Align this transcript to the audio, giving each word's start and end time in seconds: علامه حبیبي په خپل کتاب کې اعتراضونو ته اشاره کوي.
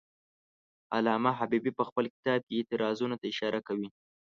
علامه 0.95 1.31
حبیبي 1.39 1.71
په 1.75 1.83
خپل 1.89 2.05
کتاب 2.13 2.39
کې 2.45 2.53
اعتراضونو 2.57 3.15
ته 3.21 3.25
اشاره 3.33 3.59
کوي. 3.67 3.89